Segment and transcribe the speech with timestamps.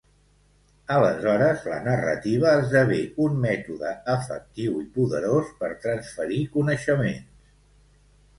[0.93, 7.23] Aleshores, la narrativa esdevé un mètode efectiu i poderós per transferir coneixements.